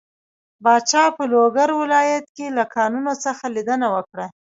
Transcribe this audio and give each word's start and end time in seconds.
پاچا 0.63 1.03
په 1.15 1.23
لوګر 1.31 1.69
ولايت 1.81 2.25
له 2.57 2.63
کانونو 2.75 3.13
څخه 3.25 3.43
ليدنه 3.55 3.87
وکړه. 3.95 4.25